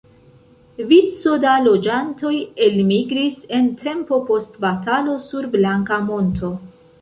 [0.91, 2.31] Vico da loĝantoj
[2.69, 6.53] elmigris en tempo post batalo sur Blanka monto.